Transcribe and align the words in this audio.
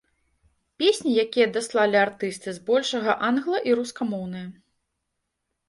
Песні, 0.83 1.11
якія 1.23 1.47
даслалі 1.57 1.97
артысты, 2.05 2.55
збольшага 2.59 3.11
англа- 3.29 3.63
і 3.71 3.79
рускамоўныя. 3.83 4.47